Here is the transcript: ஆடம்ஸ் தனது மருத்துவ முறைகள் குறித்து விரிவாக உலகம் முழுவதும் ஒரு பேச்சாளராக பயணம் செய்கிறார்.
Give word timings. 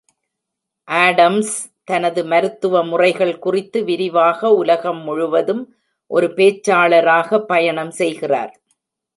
ஆடம்ஸ் 0.87 1.51
தனது 1.83 2.21
மருத்துவ 2.25 2.81
முறைகள் 2.83 3.39
குறித்து 3.39 3.83
விரிவாக 3.83 4.51
உலகம் 4.53 5.01
முழுவதும் 5.03 5.63
ஒரு 6.11 6.29
பேச்சாளராக 6.35 7.39
பயணம் 7.45 7.91
செய்கிறார். 7.91 8.53